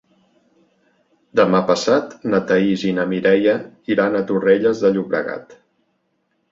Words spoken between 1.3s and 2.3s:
Demà passat